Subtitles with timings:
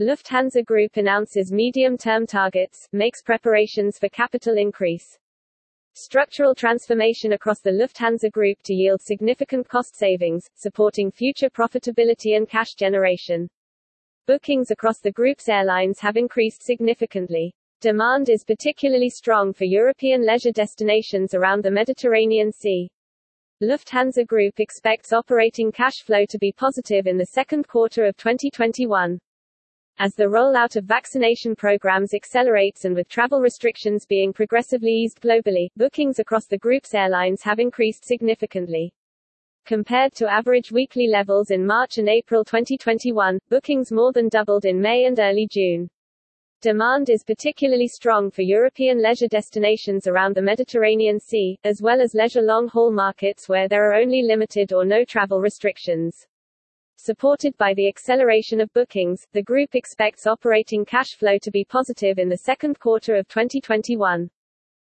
[0.00, 5.16] Lufthansa Group announces medium-term targets, makes preparations for capital increase.
[5.94, 12.48] Structural transformation across the Lufthansa Group to yield significant cost savings, supporting future profitability and
[12.48, 13.48] cash generation.
[14.26, 17.54] Bookings across the group's airlines have increased significantly.
[17.80, 22.90] Demand is particularly strong for European leisure destinations around the Mediterranean Sea.
[23.62, 29.20] Lufthansa Group expects operating cash flow to be positive in the second quarter of 2021.
[29.98, 35.68] As the rollout of vaccination programs accelerates and with travel restrictions being progressively eased globally,
[35.76, 38.92] bookings across the group's airlines have increased significantly.
[39.66, 44.80] Compared to average weekly levels in March and April 2021, bookings more than doubled in
[44.80, 45.88] May and early June.
[46.60, 52.14] Demand is particularly strong for European leisure destinations around the Mediterranean Sea, as well as
[52.14, 56.26] leisure long-haul markets where there are only limited or no travel restrictions.
[56.96, 62.18] Supported by the acceleration of bookings, the group expects operating cash flow to be positive
[62.18, 64.30] in the second quarter of 2021.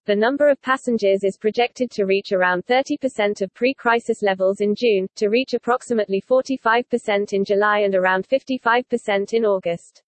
[0.06, 5.08] The number of passengers is projected to reach around 30% of pre-crisis levels in June,
[5.18, 10.02] to reach approximately 45% in July and around 55% in August.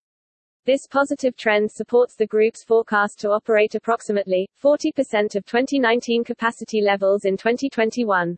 [0.65, 7.25] This positive trend supports the group's forecast to operate approximately 40% of 2019 capacity levels
[7.25, 8.37] in 2021.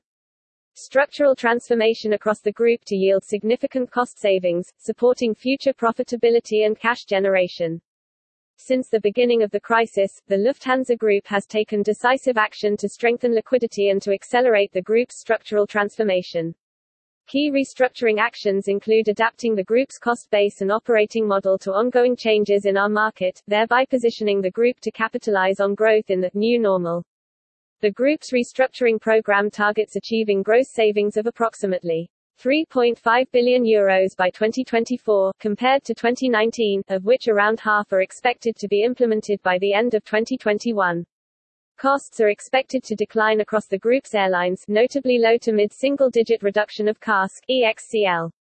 [0.75, 7.05] Structural transformation across the group to yield significant cost savings, supporting future profitability and cash
[7.05, 7.79] generation.
[8.57, 13.35] Since the beginning of the crisis, the Lufthansa Group has taken decisive action to strengthen
[13.35, 16.55] liquidity and to accelerate the group's structural transformation.
[17.27, 22.65] Key restructuring actions include adapting the group's cost base and operating model to ongoing changes
[22.65, 27.03] in our market, thereby positioning the group to capitalize on growth in the new normal.
[27.83, 32.09] The group's restructuring program targets achieving gross savings of approximately
[32.39, 38.69] 3.5 billion euros by 2024, compared to 2019, of which around half are expected to
[38.69, 41.03] be implemented by the end of 2021.
[41.77, 47.01] Costs are expected to decline across the group's airlines, notably low to mid-single-digit reduction of
[47.01, 48.31] CASK, EXCL.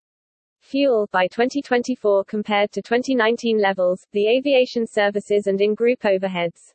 [0.61, 6.75] Fuel, by 2024 compared to 2019 levels, the aviation services and in-group overheads.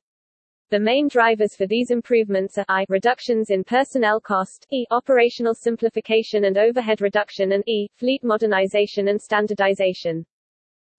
[0.69, 2.85] The main drivers for these improvements are I.
[2.89, 4.85] Reductions in personnel cost, E.
[4.91, 7.87] Operational simplification and overhead reduction and E.
[7.95, 10.25] Fleet modernization and standardization.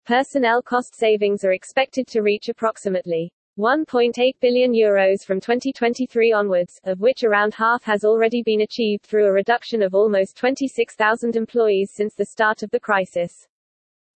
[0.07, 7.01] Personnel cost savings are expected to reach approximately 1.8 billion euros from 2023 onwards, of
[7.01, 12.15] which around half has already been achieved through a reduction of almost 26,000 employees since
[12.15, 13.47] the start of the crisis.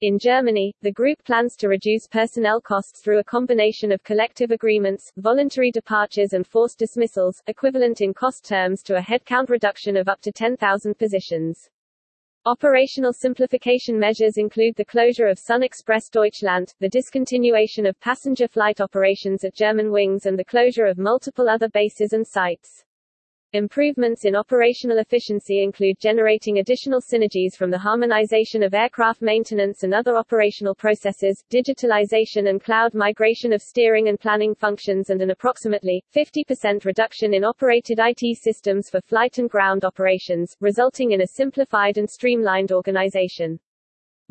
[0.01, 5.11] In Germany, the group plans to reduce personnel costs through a combination of collective agreements,
[5.17, 10.19] voluntary departures and forced dismissals, equivalent in cost terms to a headcount reduction of up
[10.21, 11.69] to 10,000 positions.
[12.45, 19.43] Operational simplification measures include the closure of SunExpress Deutschland, the discontinuation of passenger flight operations
[19.43, 22.83] at Germanwings and the closure of multiple other bases and sites.
[23.53, 29.93] Improvements in operational efficiency include generating additional synergies from the harmonization of aircraft maintenance and
[29.93, 36.01] other operational processes, digitalization and cloud migration of steering and planning functions and an approximately
[36.15, 41.97] 50% reduction in operated IT systems for flight and ground operations, resulting in a simplified
[41.97, 43.59] and streamlined organization.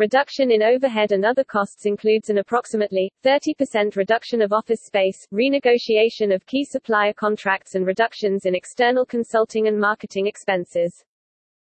[0.00, 6.34] Reduction in overhead and other costs includes an approximately 30% reduction of office space, renegotiation
[6.34, 11.04] of key supplier contracts and reductions in external consulting and marketing expenses.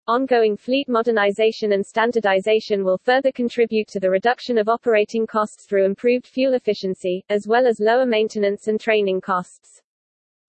[0.09, 5.85] Ongoing fleet modernization and standardization will further contribute to the reduction of operating costs through
[5.85, 9.83] improved fuel efficiency, as well as lower maintenance and training costs.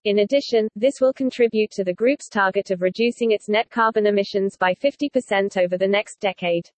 [0.04, 4.56] In addition, this will contribute to the group's target of reducing its net carbon emissions
[4.56, 6.70] by 50% over the next decade.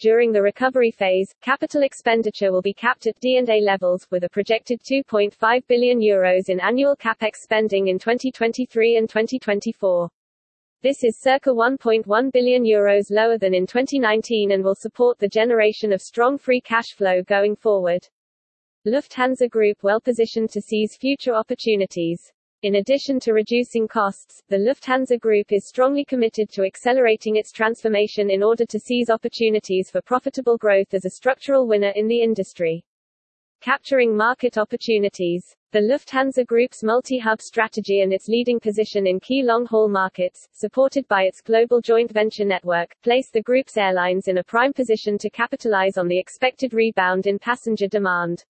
[0.00, 4.82] During the recovery phase, capital expenditure will be capped at D&A levels, with a projected
[4.82, 10.10] 2.5 billion euros in annual capex spending in 2023 and 2024.
[10.82, 15.92] This is circa 1.1 billion euros lower than in 2019 and will support the generation
[15.92, 18.06] of strong free cash flow going forward.
[18.86, 22.32] Lufthansa Group well positioned to seize future opportunities.
[22.64, 28.30] In addition to reducing costs, the Lufthansa Group is strongly committed to accelerating its transformation
[28.30, 32.82] in order to seize opportunities for profitable growth as a structural winner in the industry.
[33.60, 35.44] Capturing market opportunities.
[35.72, 41.24] The Lufthansa Group's multi-hub strategy and its leading position in key long-haul markets, supported by
[41.24, 45.98] its global joint venture network, place the group's airlines in a prime position to capitalize
[45.98, 48.42] on the expected rebound in passenger demand.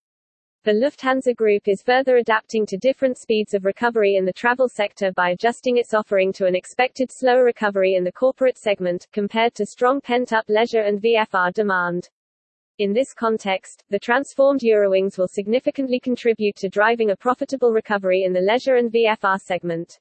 [0.65, 5.13] The Lufthansa Group is further adapting to different speeds of recovery in the travel sector
[5.13, 9.67] by adjusting its offering to an expected slower recovery in the corporate segment, compared to
[9.67, 12.09] strong pent-up leisure and VFR demand.
[12.79, 18.33] In this context, the transformed Eurowings will significantly contribute to driving a profitable recovery in
[18.33, 20.01] the leisure and VFR segment.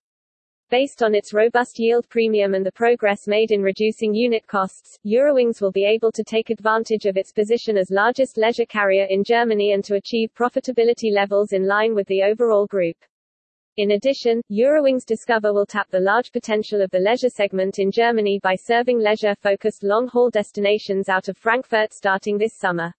[0.70, 5.62] Based on its robust yield premium and the progress made in reducing unit costs, Eurowings
[5.62, 9.74] will be able to take advantage of its position as largest leisure carrier in Germany
[9.74, 12.98] and to achieve profitability levels in line with the overall group.
[13.78, 18.40] In addition, Eurowings Discover will tap the large potential of the leisure segment in Germany
[18.44, 22.94] by serving leisure-focused long-haul destinations out of Frankfurt starting this summer.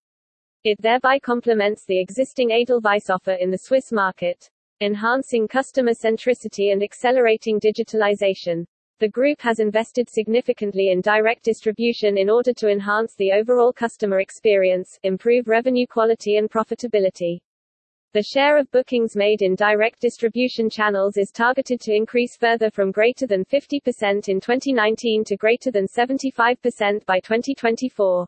[0.64, 4.50] It thereby complements the existing Edelweiss offer in the Swiss market
[4.84, 8.66] enhancing customer centricity and accelerating digitalization.
[9.00, 14.20] The group has invested significantly in direct distribution in order to enhance the overall customer
[14.20, 17.40] experience, improve revenue quality and profitability.
[18.12, 22.92] The share of bookings made in direct distribution channels is targeted to increase further from
[22.92, 28.26] greater than 50% in 2019 to greater than 75% by 2024.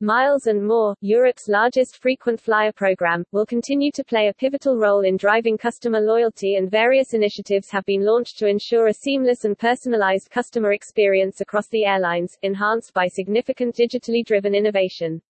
[0.00, 5.00] Miles and More, Europe's largest frequent flyer program, will continue to play a pivotal role
[5.00, 9.58] in driving customer loyalty and various initiatives have been launched to ensure a seamless and
[9.58, 15.20] personalized customer experience across the airlines, enhanced by significant digitally driven innovation.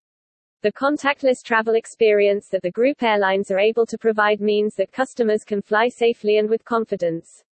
[0.61, 5.45] The contactless travel experience that the group airlines are able to provide means that customers
[5.45, 7.43] can fly safely and with confidence.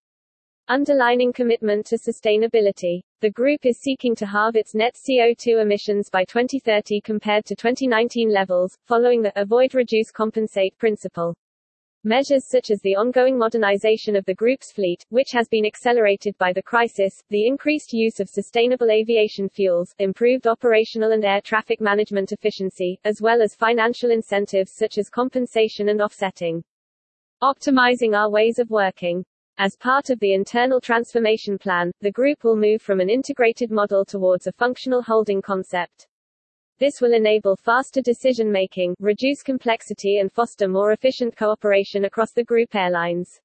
[0.69, 2.99] Underlining commitment to sustainability.
[3.21, 8.29] The group is seeking to halve its net CO2 emissions by 2030 compared to 2019
[8.29, 11.33] levels, following the avoid reduce compensate principle.
[12.03, 16.51] Measures such as the ongoing modernization of the group's fleet, which has been accelerated by
[16.51, 22.33] the crisis, the increased use of sustainable aviation fuels, improved operational and air traffic management
[22.33, 26.61] efficiency, as well as financial incentives such as compensation and offsetting.
[27.41, 29.23] Optimizing our ways of working.
[29.59, 34.05] As part of the internal transformation plan, the group will move from an integrated model
[34.05, 36.07] towards a functional holding concept.
[36.77, 42.43] This will enable faster decision making, reduce complexity and foster more efficient cooperation across the
[42.43, 43.41] group airlines.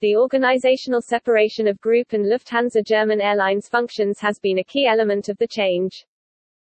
[0.00, 5.28] The organizational separation of Group and Lufthansa German Airlines functions has been a key element
[5.28, 6.06] of the change.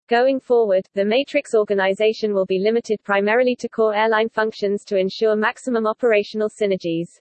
[0.08, 5.36] Going forward, the matrix organization will be limited primarily to core airline functions to ensure
[5.36, 7.20] maximum operational synergies.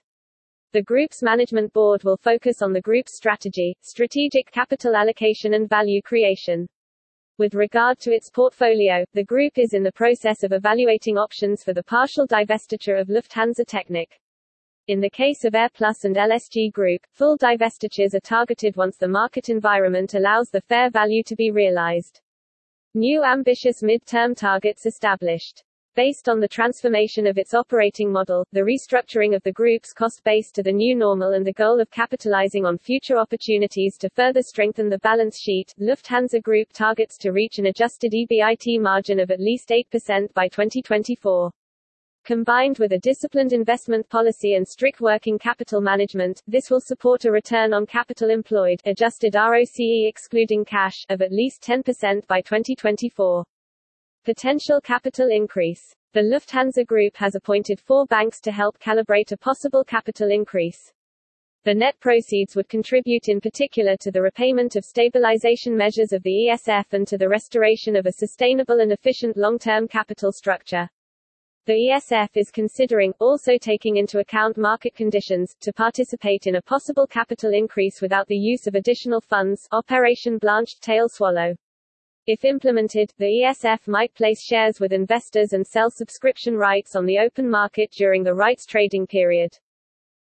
[0.71, 5.99] The group's management board will focus on the group's strategy, strategic capital allocation and value
[5.99, 6.67] creation.
[7.39, 11.73] With regard to its portfolio, the group is in the process of evaluating options for
[11.73, 14.09] the partial divestiture of Lufthansa Technik.
[14.87, 19.49] In the case of AirPlus and LSG Group, full divestitures are targeted once the market
[19.49, 22.21] environment allows the fair value to be realized.
[22.93, 25.63] New ambitious mid-term targets established.
[25.99, 30.49] Based on the transformation of its operating model, the restructuring of the group's cost base
[30.51, 34.87] to the new normal and the goal of capitalizing on future opportunities to further strengthen
[34.87, 39.71] the balance sheet, Lufthansa Group targets to reach an adjusted EBIT margin of at least
[39.71, 41.51] 8% by 2024.
[42.23, 47.31] Combined with a disciplined investment policy and strict working capital management, this will support a
[47.31, 53.43] return on capital employed adjusted ROCE excluding cash of at least 10% by 2024.
[54.25, 55.95] Potential capital increase.
[56.11, 60.91] The Lufthansa Group has appointed four banks to help calibrate a possible capital increase.
[61.63, 66.49] The net proceeds would contribute in particular to the repayment of stabilization measures of the
[66.49, 70.89] ESF and to the restoration of a sustainable and efficient long-term capital structure.
[71.65, 77.07] The ESF is considering, also taking into account market conditions, to participate in a possible
[77.07, 81.55] capital increase without the use of additional funds Operation Blanched Tail Swallow.
[82.27, 87.19] If implemented, the ESF might place shares with investors and sell subscription rights on the
[87.19, 89.57] open market during the rights trading period.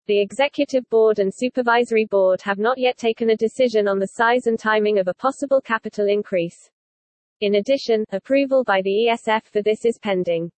[0.08, 4.48] The Executive Board and Supervisory Board have not yet taken a decision on the size
[4.48, 6.72] and timing of a possible capital increase.
[7.42, 10.52] In addition, approval by the ESF for this is pending.